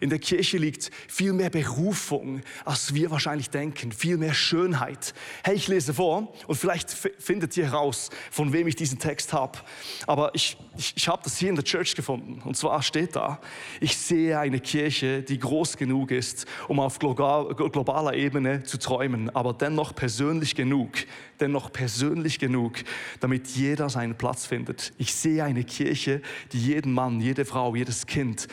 [0.00, 5.12] In der Kirche liegt viel mehr Berufung, als wir wahrscheinlich denken, viel mehr Schönheit.
[5.44, 9.58] Hey, ich lese vor und vielleicht findet ihr heraus, von wem ich diesen Text habe.
[10.06, 12.40] Aber ich, ich, ich habe das hier in der Church gefunden.
[12.44, 13.40] Und zwar steht da,
[13.80, 19.52] ich sehe eine Kirche, die groß genug ist, um auf globaler Ebene zu träumen, aber
[19.52, 20.92] dennoch persönlich genug,
[21.40, 22.78] dennoch persönlich genug,
[23.20, 24.92] damit jeder seinen Platz findet.
[24.96, 28.48] Ich sehe eine Kirche, die jeden Mann, jede Frau, jedes Kind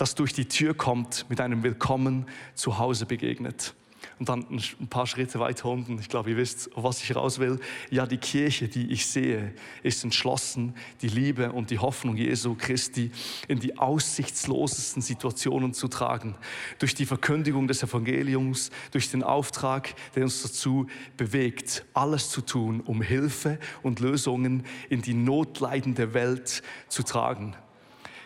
[0.00, 3.74] das durch die Tür kommt, mit einem Willkommen zu Hause begegnet.
[4.18, 7.60] Und dann ein paar Schritte weiter unten, ich glaube, ihr wisst, was ich raus will.
[7.90, 13.10] Ja, die Kirche, die ich sehe, ist entschlossen, die Liebe und die Hoffnung Jesu Christi
[13.46, 16.34] in die aussichtslosesten Situationen zu tragen.
[16.78, 20.86] Durch die Verkündigung des Evangeliums, durch den Auftrag, der uns dazu
[21.18, 27.54] bewegt, alles zu tun, um Hilfe und Lösungen in die notleidende Welt zu tragen.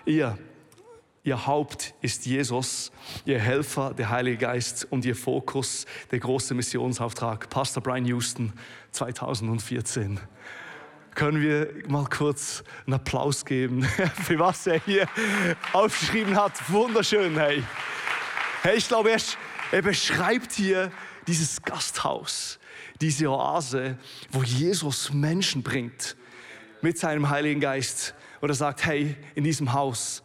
[0.06, 0.38] Ihr
[1.26, 2.92] Ihr Haupt ist Jesus,
[3.24, 7.48] Ihr Helfer, der Heilige Geist und Ihr Fokus, der große Missionsauftrag.
[7.48, 8.52] Pastor Brian Houston,
[8.90, 10.20] 2014.
[11.14, 13.84] Können wir mal kurz einen Applaus geben
[14.24, 15.08] für was er hier
[15.72, 16.52] aufgeschrieben hat?
[16.68, 17.64] Wunderschön, hey.
[18.60, 19.20] Hey, ich glaube, er,
[19.72, 20.92] er beschreibt hier
[21.26, 22.58] dieses Gasthaus,
[23.00, 23.96] diese Oase,
[24.30, 26.16] wo Jesus Menschen bringt
[26.82, 28.14] mit seinem Heiligen Geist.
[28.42, 30.22] Und er sagt, hey, in diesem Haus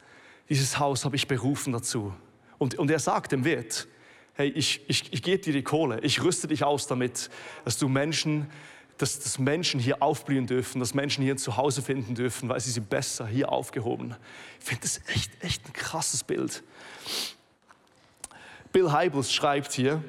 [0.49, 2.13] dieses Haus habe ich berufen dazu.
[2.57, 3.87] Und, und er sagt dem Wirt,
[4.33, 7.29] hey, ich, ich, ich gebe dir die Kohle, ich rüste dich aus damit,
[7.65, 8.49] dass du Menschen,
[8.97, 12.71] dass, dass Menschen hier aufblühen dürfen, dass Menschen hier ein Zuhause finden dürfen, weil sie
[12.71, 14.15] sind besser hier aufgehoben.
[14.59, 16.63] Ich finde das echt, echt ein krasses Bild.
[18.71, 20.03] Bill Heibels schreibt hier,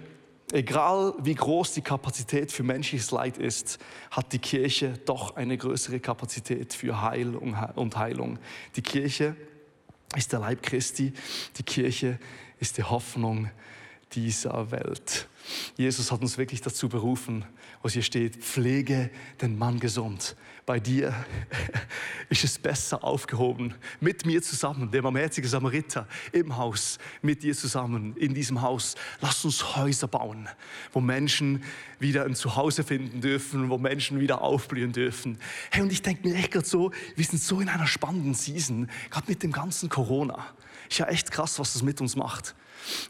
[0.53, 3.79] egal wie groß die Kapazität für menschliches Leid ist,
[4.11, 8.38] hat die Kirche doch eine größere Kapazität für Heil und Heilung.
[8.76, 9.37] Die Kirche
[10.16, 11.12] ist der Leib Christi,
[11.57, 12.18] die Kirche
[12.59, 13.51] ist die Hoffnung
[14.12, 15.29] dieser Welt.
[15.77, 17.44] Jesus hat uns wirklich dazu berufen,
[17.83, 20.37] was hier steht, pflege den Mann gesund.
[20.66, 21.14] Bei dir
[22.29, 28.16] ist es besser aufgehoben, mit mir zusammen, der barmherzige Samariter, im Haus, mit dir zusammen,
[28.16, 28.94] in diesem Haus.
[29.20, 30.49] Lass uns Häuser bauen,
[30.92, 31.64] wo Menschen
[31.99, 35.38] wieder ein Zuhause finden dürfen, wo Menschen wieder aufblühen dürfen.
[35.70, 38.88] Hey, und ich denke mir echt gerade so, wir sind so in einer spannenden Season,
[39.11, 40.46] gerade mit dem ganzen Corona.
[40.90, 42.57] Ist ja echt krass, was das mit uns macht.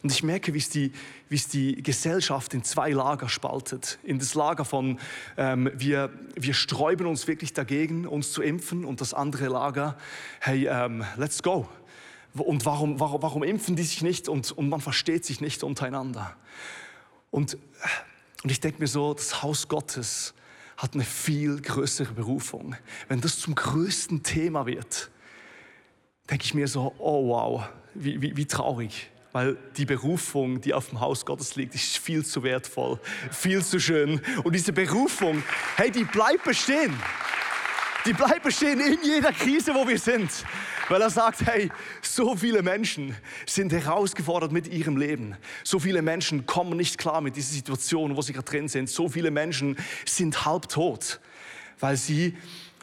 [0.03, 0.93] Und ich merke, wie es die,
[1.31, 3.99] wie es die Gesellschaft in zwei Lager spaltet.
[4.03, 4.99] In das Lager von,
[5.39, 9.97] ähm, wir, wir sträuben uns wirklich dagegen, uns zu impfen, und das andere Lager,
[10.41, 11.69] hey, ähm, let's go.
[12.35, 16.37] Und warum, warum, warum impfen die sich nicht und, und man versteht sich nicht untereinander?
[17.31, 17.57] Und,
[18.43, 20.35] und ich denke mir so, das Haus Gottes
[20.77, 22.77] hat eine viel größere Berufung.
[23.09, 25.11] Wenn das zum größten Thema wird,
[26.31, 30.89] denke ich mir so, oh wow, wie, wie, wie traurig weil die Berufung, die auf
[30.89, 32.99] dem Haus Gottes liegt, ist viel zu wertvoll,
[33.31, 34.21] viel zu schön.
[34.43, 35.43] Und diese Berufung,
[35.77, 36.95] hey, die bleibt bestehen.
[38.07, 40.31] Die bleibt bestehen in jeder Krise, wo wir sind.
[40.89, 41.71] Weil er sagt, hey,
[42.03, 43.15] so viele Menschen
[43.47, 45.37] sind herausgefordert mit ihrem Leben.
[45.63, 48.89] So viele Menschen kommen nicht klar mit dieser Situation, wo sie gerade drin sind.
[48.89, 51.21] So viele Menschen sind halbtot,
[51.79, 52.37] weil sie,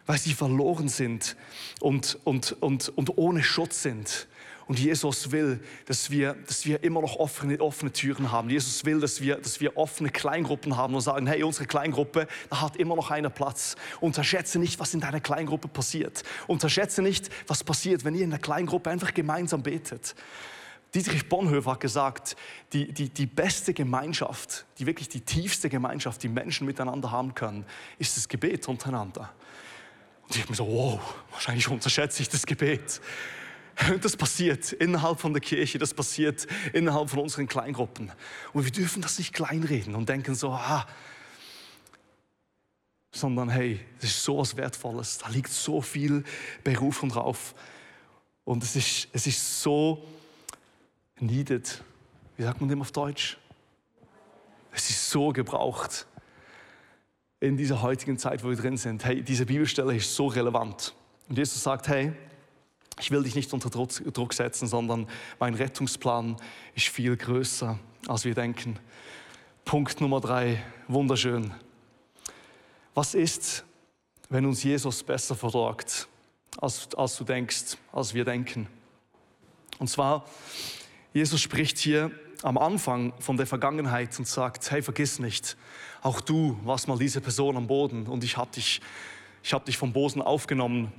[0.08, 1.36] weil sie verloren sind
[1.80, 4.28] und, und, und, und ohne Schutz sind.
[4.66, 8.50] Und Jesus will, dass wir, dass wir immer noch offene, offene Türen haben.
[8.50, 12.62] Jesus will, dass wir, dass wir offene Kleingruppen haben und sagen, hey, unsere Kleingruppe, da
[12.62, 13.78] hat immer noch einer Platz.
[14.02, 16.24] Unterschätze nicht, was in deiner Kleingruppe passiert.
[16.48, 20.16] Unterschätze nicht, was passiert, wenn ihr in der Kleingruppe einfach gemeinsam betet.
[20.94, 22.36] Dietrich Bonhoeffer hat gesagt,
[22.74, 27.66] die, die, die beste Gemeinschaft, die wirklich die tiefste Gemeinschaft, die Menschen miteinander haben können,
[28.00, 29.32] ist das Gebet untereinander.
[30.28, 31.00] Und ich habe mir so, wow,
[31.32, 33.02] wahrscheinlich unterschätze ich das Gebet.
[34.02, 38.12] Das passiert innerhalb von der Kirche, das passiert innerhalb von unseren Kleingruppen.
[38.52, 40.88] Und wir dürfen das nicht kleinreden und denken so, ah,
[43.12, 46.24] sondern hey, das ist so was Wertvolles, da liegt so viel
[46.64, 47.54] Berufung drauf.
[48.46, 50.04] Und es ist, es ist so
[51.20, 51.84] needed.
[52.36, 53.38] Wie sagt man dem auf Deutsch?
[54.72, 56.08] Es ist so gebraucht
[57.40, 59.06] in dieser heutigen Zeit, wo wir drin sind.
[59.06, 60.96] Hey, diese Bibelstelle ist so relevant.
[61.30, 62.14] Und Jesus sagt, hey,
[63.00, 65.08] ich will dich nicht unter Druck setzen, sondern
[65.40, 66.38] mein Rettungsplan
[66.74, 68.80] ist viel größer, als wir denken.
[69.66, 71.54] Punkt Nummer drei, wunderschön.
[72.96, 73.64] Was ist,
[74.30, 76.08] wenn uns Jesus besser versorgt,
[76.60, 78.68] als, als du denkst, als wir denken?
[79.78, 80.26] Und zwar,
[81.14, 82.12] Jesus spricht hier
[82.44, 85.58] am Anfang von der Vergangenheit und sagt, hey, vergiss nicht,
[86.02, 88.82] auch du warst mal diese Person am Boden und ich habe dich,
[89.52, 90.92] hab dich vom Boden aufgenommen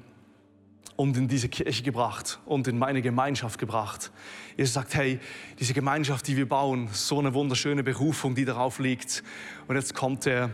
[0.98, 4.10] und in diese Kirche gebracht und in meine Gemeinschaft gebracht.
[4.56, 5.20] Jesus sagt, hey,
[5.60, 9.22] diese Gemeinschaft, die wir bauen, so eine wunderschöne Berufung, die darauf liegt.
[9.68, 10.50] Und jetzt kommt er,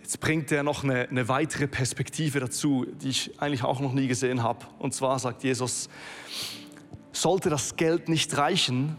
[0.00, 4.06] jetzt bringt er noch eine, eine weitere Perspektive dazu, die ich eigentlich auch noch nie
[4.06, 4.64] gesehen habe.
[4.78, 5.88] Und zwar sagt Jesus,
[7.10, 8.96] sollte das Geld nicht reichen,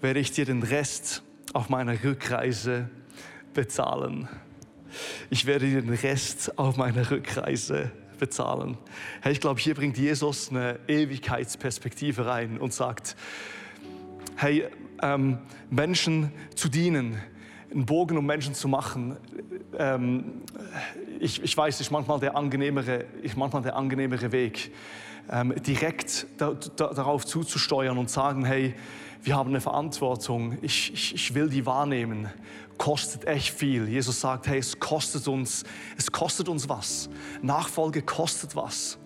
[0.00, 2.88] werde ich dir den Rest auf meiner Rückreise
[3.54, 4.28] bezahlen.
[5.28, 8.76] Ich werde dir den Rest auf meiner Rückreise bezahlen.
[9.20, 13.16] Hey, ich glaube, hier bringt Jesus eine Ewigkeitsperspektive rein und sagt,
[14.36, 14.66] hey,
[15.02, 15.38] ähm,
[15.70, 17.18] Menschen zu dienen,
[17.70, 19.16] einen Bogen um Menschen zu machen,
[19.78, 20.42] ähm,
[21.20, 24.72] ich, ich weiß, ist manchmal der angenehmere, ist manchmal der angenehmere Weg,
[25.30, 28.74] ähm, direkt da, da, darauf zuzusteuern und sagen, hey,
[29.22, 32.30] wir haben eine Verantwortung, ich, ich, ich will die wahrnehmen
[32.80, 33.86] kostet echt viel.
[33.88, 35.64] Jesus sagt, hey, es kostet uns,
[35.98, 37.10] es kostet uns was.
[37.42, 38.96] Nachfolge kostet was.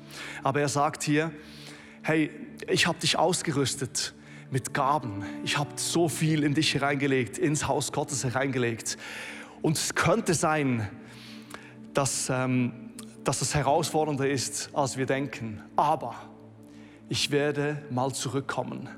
[0.45, 1.33] Aber er sagt hier,
[2.03, 2.31] hey,
[2.69, 4.15] ich habe dich ausgerüstet
[4.53, 5.25] mit Gaben.
[5.43, 8.97] Ich habe so viel in dich hereingelegt, ins Haus Gottes hereingelegt.
[9.61, 10.89] Und es könnte sein,
[11.95, 12.93] dass, ähm,
[13.25, 15.65] dass es herausfordernder ist, als wir denken.
[15.75, 16.15] Aber
[17.09, 18.89] ich werde mal zurückkommen.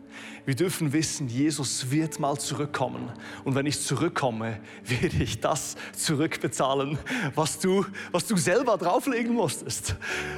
[0.47, 3.11] Wir dürfen wissen, Jesus wird mal zurückkommen.
[3.45, 6.99] Und wenn ich zurückkomme, werde ich das zurückbezahlen,
[7.35, 9.97] was du, was du selber drauflegen musstest.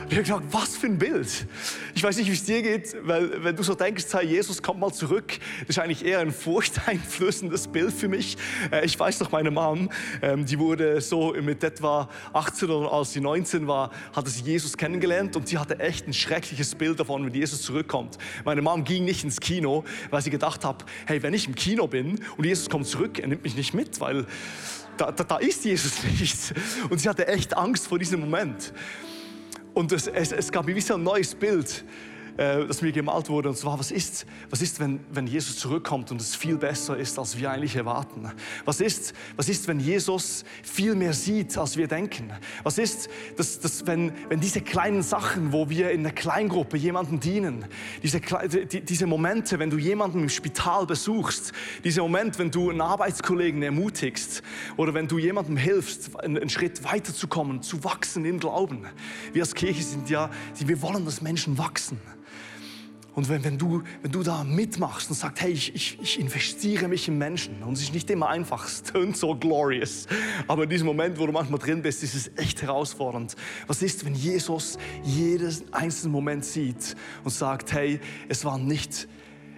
[0.08, 1.46] Ich habe gesagt, was für ein Bild.
[1.94, 4.80] Ich weiß nicht, wie es dir geht, weil wenn du so denkst, hey, Jesus kommt
[4.80, 8.38] mal zurück, das ist eigentlich eher ein furchteinflößendes Bild für mich.
[8.72, 9.90] Äh, ich weiß noch, meine Mom,
[10.22, 14.76] ähm, die wurde so mit etwa 18 oder als sie 19 war, hatte sie Jesus
[14.76, 18.16] kennengelernt und sie hatte echt ein schreckliches Bild davon, wenn Jesus zurückkommt.
[18.44, 19.67] Meine Mom ging nicht ins Kino,
[20.10, 23.28] weil sie gedacht hat, hey, wenn ich im Kino bin und Jesus kommt zurück, er
[23.28, 24.26] nimmt mich nicht mit, weil
[24.96, 26.54] da, da, da ist Jesus nicht.
[26.90, 28.72] Und sie hatte echt Angst vor diesem Moment.
[29.74, 31.84] Und es, es, es gab wie so ein neues Bild
[32.38, 33.48] äh, das mir gemalt wurde.
[33.48, 37.18] Und zwar, was ist, was ist wenn, wenn Jesus zurückkommt und es viel besser ist,
[37.18, 38.30] als wir eigentlich erwarten?
[38.64, 42.30] Was ist, was ist wenn Jesus viel mehr sieht, als wir denken?
[42.62, 47.18] Was ist, dass, dass wenn, wenn diese kleinen Sachen, wo wir in der Kleingruppe jemandem
[47.18, 47.64] dienen,
[48.04, 52.80] diese, die, diese Momente, wenn du jemanden im Spital besuchst, dieser Moment, wenn du einen
[52.80, 54.44] Arbeitskollegen ermutigst
[54.76, 58.86] oder wenn du jemandem hilfst, einen, einen Schritt weiterzukommen, zu wachsen im Glauben.
[59.32, 62.00] Wir als Kirche sind ja, wir wollen, dass Menschen wachsen.
[63.18, 66.86] Und wenn, wenn, du, wenn du da mitmachst und sagst, hey, ich, ich, ich investiere
[66.86, 67.64] mich in Menschen.
[67.64, 70.06] Und es ist nicht immer einfach, es tönt so glorious,
[70.46, 73.34] aber in diesem Moment, wo du manchmal drin bist, ist es echt herausfordernd.
[73.66, 79.08] Was ist, wenn Jesus jeden einzelnen Moment sieht und sagt, hey, es war nicht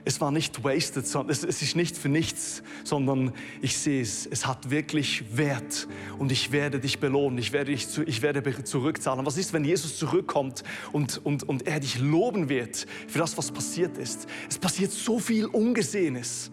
[0.05, 4.47] es war nicht wasted, sondern es, ist nicht für nichts, sondern ich sehe es, es
[4.47, 9.25] hat wirklich Wert und ich werde dich belohnen, ich werde dich zu, ich werde zurückzahlen.
[9.27, 13.51] Was ist, wenn Jesus zurückkommt und, und, und er dich loben wird für das, was
[13.51, 14.27] passiert ist?
[14.49, 16.51] Es passiert so viel Ungesehenes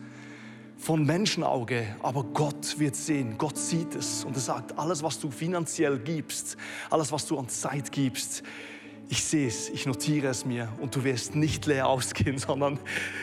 [0.77, 5.31] von Menschenauge, aber Gott wird sehen, Gott sieht es und er sagt, alles, was du
[5.31, 6.55] finanziell gibst,
[6.89, 8.43] alles, was du an Zeit gibst,
[9.09, 12.79] ich sehe es, ich notiere es mir und du wirst nicht leer ausgehen, sondern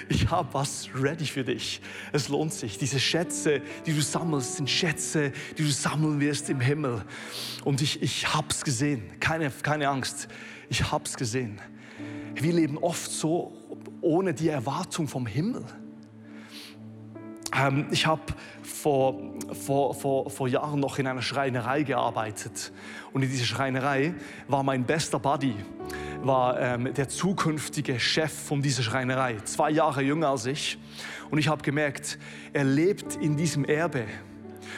[0.08, 1.80] ich habe was ready für dich.
[2.12, 2.78] Es lohnt sich.
[2.78, 7.04] Diese Schätze, die du sammelst, sind Schätze, die du sammeln wirst im Himmel.
[7.64, 9.02] Und ich, ich habe es gesehen.
[9.20, 10.28] Keine, keine Angst.
[10.68, 11.60] Ich habe es gesehen.
[12.34, 13.56] Wir leben oft so
[14.00, 15.64] ohne die Erwartung vom Himmel.
[17.54, 18.22] Ähm, ich habe
[18.62, 19.20] vor,
[19.52, 22.72] vor, vor, vor Jahren noch in einer Schreinerei gearbeitet.
[23.12, 24.14] Und in dieser Schreinerei
[24.48, 25.54] war mein bester Buddy,
[26.22, 30.78] war ähm, der zukünftige Chef von dieser Schreinerei, zwei Jahre jünger als ich.
[31.30, 32.18] Und ich habe gemerkt,
[32.52, 34.04] er lebt in diesem Erbe.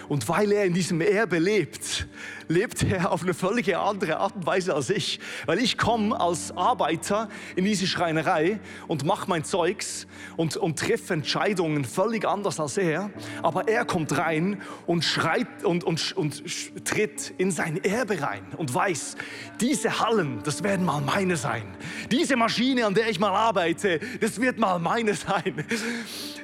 [0.08, 2.06] Und weil er in diesem Erbe lebt,
[2.48, 5.20] lebt er auf eine völlig andere Art und Weise als ich.
[5.46, 10.06] Weil ich komme als Arbeiter in diese Schreinerei und mache mein Zeugs
[10.37, 13.11] und, und treffe Entscheidungen völlig anders als er.
[13.42, 16.42] Aber er kommt rein und schreit und, und, und
[16.85, 19.16] tritt in sein Erbe rein und weiß,
[19.61, 21.76] diese Hallen, das werden mal meine sein.
[22.11, 25.64] Diese Maschine, an der ich mal arbeite, das wird mal meine sein.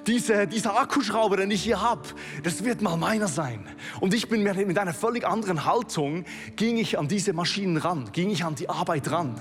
[0.07, 2.03] Diese, dieser Akkuschrauber, den ich hier habe,
[2.43, 3.65] das wird mal meiner sein.
[4.01, 5.92] Und ich bin mit einer völlig anderen Haltung,
[6.57, 9.35] ging ich an diese Maschinen ran, ging ich an die Arbeit ran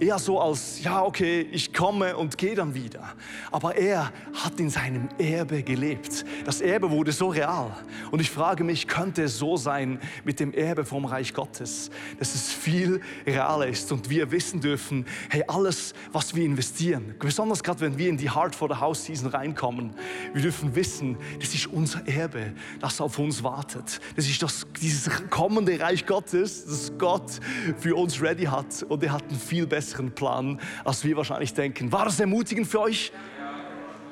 [0.00, 3.14] eher so als, ja, okay, ich komme und gehe dann wieder.
[3.50, 6.24] Aber er hat in seinem Erbe gelebt.
[6.44, 7.76] Das Erbe wurde so real.
[8.10, 12.34] Und ich frage mich, könnte es so sein mit dem Erbe vom Reich Gottes, dass
[12.34, 17.80] es viel realer ist und wir wissen dürfen, hey, alles, was wir investieren, besonders gerade
[17.80, 19.94] wenn wir in die Heart for the House Season reinkommen,
[20.32, 24.00] wir dürfen wissen, das ist unser Erbe, das auf uns wartet.
[24.16, 27.40] Das ist das, dieses kommende Reich Gottes, das Gott
[27.78, 28.82] für uns ready hat.
[28.88, 31.90] Und er hat einen viel besseren besseren Plan, als wir wahrscheinlich denken.
[31.90, 33.12] War das ermutigend für euch?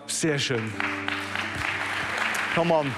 [0.07, 0.73] Sehr schön.
[2.55, 2.93] Come on.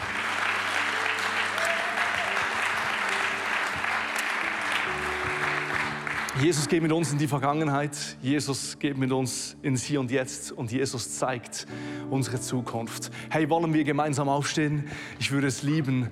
[6.41, 10.53] Jesus geht mit uns in die Vergangenheit, Jesus geht mit uns ins Hier und Jetzt
[10.53, 11.67] und Jesus zeigt
[12.09, 13.11] unsere Zukunft.
[13.29, 14.89] Hey, wollen wir gemeinsam aufstehen?
[15.19, 16.09] Ich würde es lieben,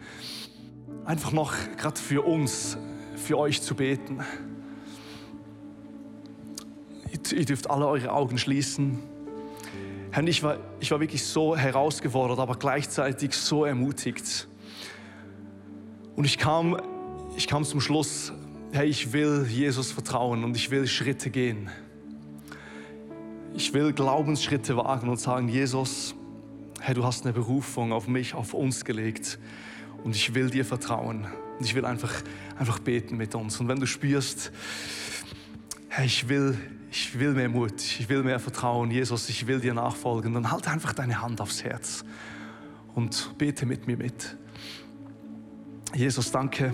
[1.06, 2.76] einfach noch gerade für uns,
[3.16, 4.18] für euch zu beten.
[7.32, 8.98] Ihr dürft alle eure Augen schließen.
[10.10, 14.48] Herr, ich war, ich war wirklich so herausgefordert, aber gleichzeitig so ermutigt.
[16.16, 16.80] Und ich kam,
[17.36, 18.32] ich kam zum Schluss,
[18.72, 21.70] Herr, ich will Jesus vertrauen und ich will Schritte gehen.
[23.54, 26.14] Ich will Glaubensschritte wagen und sagen, Jesus,
[26.80, 29.38] Herr, du hast eine Berufung auf mich, auf uns gelegt
[30.04, 31.26] und ich will dir vertrauen.
[31.58, 32.12] Und ich will einfach,
[32.58, 33.58] einfach beten mit uns.
[33.60, 34.52] Und wenn du spürst,
[35.88, 36.56] Herr, ich will
[36.90, 40.68] ich will mehr Mut, ich will mehr Vertrauen, Jesus, ich will dir nachfolgen, dann halt
[40.68, 42.04] einfach deine Hand aufs Herz
[42.94, 44.36] und bete mit mir mit.
[45.94, 46.72] Jesus, danke.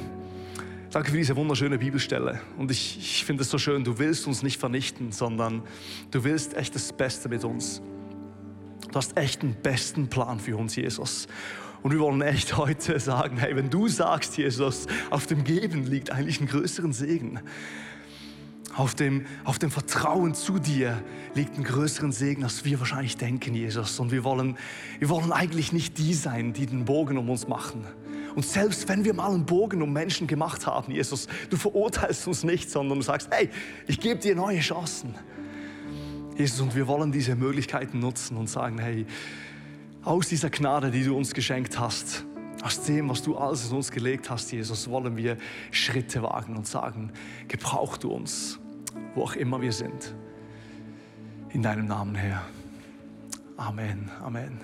[0.91, 2.41] Danke für diese wunderschöne Bibelstelle.
[2.57, 5.63] Und ich, ich finde es so schön, du willst uns nicht vernichten, sondern
[6.13, 7.83] du willst echt das Beste mit uns.
[8.93, 11.27] Du hast echt einen besten Plan für uns, Jesus.
[11.83, 16.13] Und wir wollen echt heute sagen, hey, wenn du sagst, Jesus, auf dem Geben liegt
[16.13, 17.41] eigentlich ein größeren Segen
[18.77, 21.03] auf dem, auf dem Vertrauen zu dir
[21.35, 24.01] liegt ein größeren Segen, als wir wahrscheinlich denken, Jesus.
[24.01, 24.57] Und wir wollen,
[24.99, 27.85] wir wollen eigentlich nicht die sein, die den Bogen um uns machen.
[28.35, 32.43] Und selbst wenn wir mal einen Bogen um Menschen gemacht haben, Jesus, du verurteilst uns
[32.43, 33.49] nicht, sondern du sagst, hey,
[33.87, 35.15] ich gebe dir neue Chancen.
[36.37, 39.07] Jesus, und wir wollen diese Möglichkeiten nutzen und sagen, hey,
[40.03, 42.25] aus dieser Gnade, die du uns geschenkt hast,
[42.61, 45.37] aus dem, was du alles in uns gelegt hast, Jesus, wollen wir
[45.71, 47.13] Schritte wagen und sagen,
[47.47, 48.59] gebrauch du uns
[49.15, 50.15] wo auch immer wir sind.
[51.51, 52.43] In deinem Namen, Herr.
[53.57, 54.61] Amen, Amen.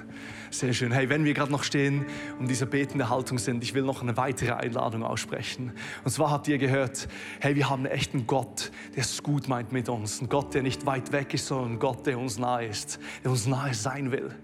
[0.51, 0.91] Sehr schön.
[0.91, 2.07] Hey, wenn wir gerade noch stehen
[2.41, 5.73] und dieser betende Haltung sind, ich will noch eine weitere Einladung aussprechen.
[6.03, 7.07] Und zwar habt ihr gehört,
[7.39, 10.21] hey, wir haben echt einen Gott, der es gut meint mit uns.
[10.21, 13.31] Ein Gott, der nicht weit weg ist, sondern ein Gott, der uns nahe ist, der
[13.31, 14.35] uns nahe sein will.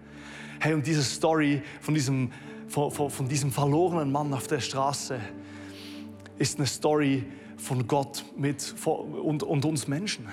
[0.61, 2.31] Hey, und diese Story von diesem,
[2.69, 5.19] von, von diesem verlorenen Mann auf der Straße
[6.39, 7.25] ist eine Story,
[7.57, 10.29] von Gott mit und, und uns Menschen.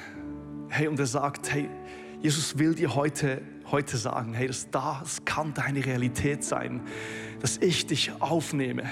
[0.70, 1.70] Hey, und er sagt, hey,
[2.22, 6.82] Jesus will dir heute, heute sagen, hey, das, das kann deine Realität sein,
[7.42, 8.84] dass ich dich aufnehme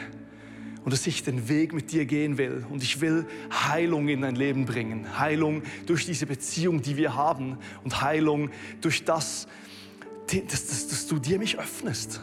[0.83, 2.65] und dass ich den Weg mit dir gehen will.
[2.69, 5.19] Und ich will Heilung in dein Leben bringen.
[5.19, 7.57] Heilung durch diese Beziehung, die wir haben.
[7.84, 8.49] Und Heilung
[8.82, 9.47] durch das,
[10.27, 12.19] dass, dass, dass du dir mich öffnest.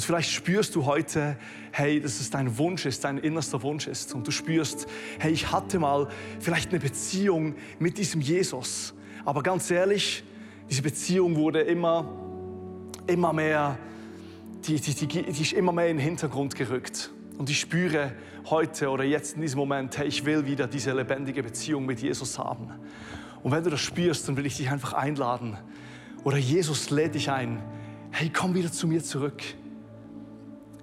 [0.00, 1.36] Und vielleicht spürst du heute,
[1.72, 4.14] hey, dass es dein Wunsch ist, dein innerster Wunsch ist.
[4.14, 4.86] Und du spürst,
[5.18, 8.94] hey, ich hatte mal vielleicht eine Beziehung mit diesem Jesus.
[9.26, 10.24] Aber ganz ehrlich,
[10.70, 12.10] diese Beziehung wurde immer,
[13.08, 13.78] immer mehr,
[14.66, 17.10] die, die, die, die ist immer mehr in den Hintergrund gerückt.
[17.36, 18.14] und ich spüre
[18.48, 22.38] heute oder jetzt in diesem Moment, hey, ich will wieder diese lebendige Beziehung mit Jesus
[22.38, 22.70] haben.
[23.42, 25.58] Und wenn du das spürst, dann will ich dich einfach einladen.
[26.24, 27.62] Oder Jesus lädt dich ein.
[28.12, 29.42] Hey, komm wieder zu mir zurück.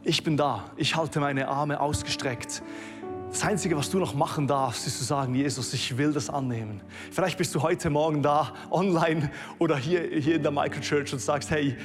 [0.07, 0.63] Ich bin da.
[0.77, 2.63] Ich halte meine Arme ausgestreckt.
[3.29, 6.79] Das Einzige, was du noch machen darfst, ist zu sagen, Jesus, ich will das annehmen.
[7.11, 9.29] Vielleicht bist du heute Morgen da, online
[9.59, 11.75] oder hier, hier in der Michael Church und sagst, hey,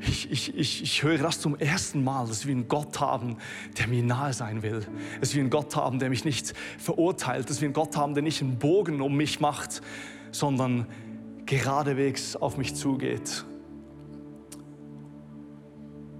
[0.00, 3.36] ich, ich, ich, ich höre das zum ersten Mal, dass wir einen Gott haben,
[3.78, 4.84] der mir nahe sein will.
[5.20, 7.48] Dass wir einen Gott haben, der mich nicht verurteilt.
[7.48, 9.82] Dass wir einen Gott haben, der nicht einen Bogen um mich macht,
[10.32, 10.88] sondern
[11.46, 13.44] geradewegs auf mich zugeht.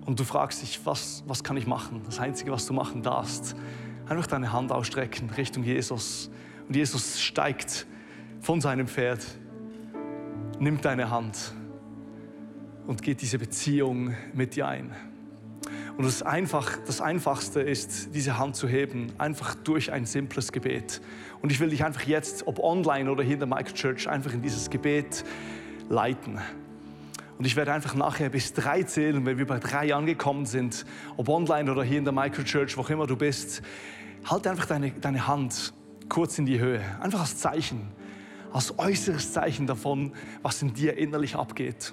[0.07, 2.01] Und du fragst dich, was, was kann ich machen?
[2.07, 3.57] Das Einzige, was du machen darfst,
[4.09, 6.31] einfach deine Hand ausstrecken Richtung Jesus.
[6.69, 7.87] Und Jesus steigt
[8.41, 9.25] von seinem Pferd,
[10.61, 11.53] nimmt deine Hand
[12.87, 14.95] und geht diese Beziehung mit dir ein.
[15.97, 21.01] Und das, einfach, das Einfachste ist, diese Hand zu heben, einfach durch ein simples Gebet.
[21.41, 24.33] Und ich will dich einfach jetzt, ob online oder hier in der Michael Church, einfach
[24.33, 25.25] in dieses Gebet
[25.89, 26.39] leiten.
[27.39, 31.29] Und ich werde einfach nachher bis drei zählen, wenn wir bei drei angekommen sind, ob
[31.29, 33.63] online oder hier in der Michael Church, wo auch immer du bist,
[34.25, 35.75] halt einfach deine, deine Hand
[36.09, 37.89] kurz in die Höhe, einfach als Zeichen,
[38.53, 40.13] als äußeres Zeichen davon,
[40.43, 41.93] was in dir innerlich abgeht.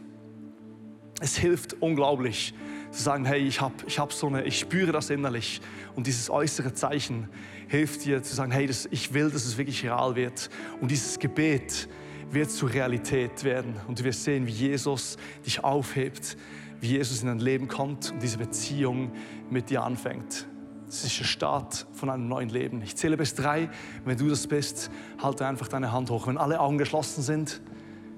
[1.19, 2.53] Es hilft unglaublich
[2.91, 5.61] zu sagen, hey, ich habe ich hab so eine, ich spüre das innerlich.
[5.95, 7.29] Und dieses äußere Zeichen
[7.67, 10.49] hilft dir zu sagen, hey, das, ich will, dass es wirklich real wird.
[10.79, 11.87] Und dieses Gebet
[12.34, 16.38] wird zur Realität werden und du wirst sehen, wie Jesus dich aufhebt,
[16.81, 19.11] wie Jesus in dein Leben kommt und diese Beziehung
[19.49, 20.47] mit dir anfängt.
[20.86, 22.81] Das ist der Start von einem neuen Leben.
[22.84, 23.69] Ich zähle bis drei.
[24.05, 26.27] Wenn du das bist, halte einfach deine Hand hoch.
[26.27, 27.61] Wenn alle Augen geschlossen sind,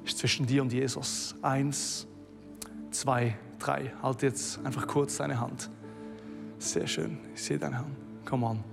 [0.04, 2.06] ist zwischen dir und Jesus eins,
[2.92, 3.94] zwei, drei.
[4.02, 5.70] Halt jetzt einfach kurz deine Hand.
[6.58, 7.18] Sehr schön.
[7.34, 7.96] Ich sehe deine Hand.
[8.26, 8.64] Come on.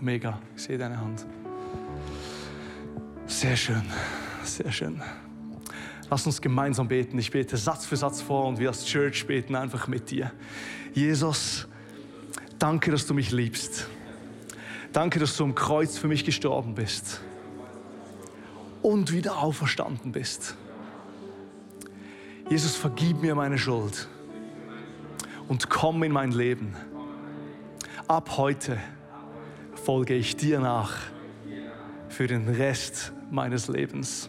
[0.00, 0.40] Mega.
[0.56, 1.24] Ich sehe deine Hand.
[3.26, 3.82] Sehr schön.
[4.44, 5.00] Sehr schön.
[6.10, 7.18] Lass uns gemeinsam beten.
[7.18, 10.30] Ich bete Satz für Satz vor und wir als Church beten einfach mit dir.
[10.92, 11.66] Jesus,
[12.58, 13.86] danke, dass du mich liebst.
[14.92, 17.22] Danke, dass du am Kreuz für mich gestorben bist
[18.82, 20.54] und wieder auferstanden bist.
[22.50, 24.08] Jesus, vergib mir meine Schuld
[25.48, 26.74] und komm in mein Leben.
[28.06, 28.78] Ab heute
[29.82, 30.94] folge ich dir nach
[32.10, 34.28] für den Rest meines Lebens.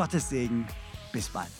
[0.00, 0.66] Gottes Segen,
[1.12, 1.50] bis bald.